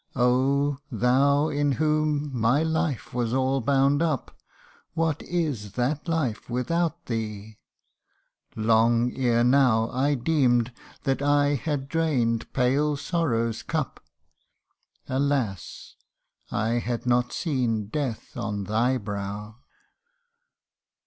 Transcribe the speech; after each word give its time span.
Oh 0.15 0.77
i 0.77 0.77
thou 0.95 1.49
in 1.49 1.73
whom 1.73 2.31
my 2.35 2.63
life 2.63 3.13
was 3.13 3.35
all 3.35 3.61
bound 3.61 4.01
up, 4.01 4.35
What 4.95 5.21
is 5.21 5.73
that 5.73 6.07
life 6.07 6.49
without 6.49 7.05
thee? 7.05 7.59
Long 8.55 9.13
ere 9.15 9.43
now 9.43 9.91
I 9.91 10.15
deem'd 10.15 10.71
that 11.03 11.21
I 11.21 11.49
had 11.53 11.87
drain 11.87 12.39
'd 12.39 12.51
pale 12.51 12.97
sorrow's 12.97 13.61
cup 13.61 14.03
Alas! 15.07 15.93
I 16.49 16.69
had 16.79 17.05
not 17.05 17.31
seen 17.31 17.85
death 17.85 18.35
on 18.35 18.63
thy 18.63 18.97
brow. 18.97 19.57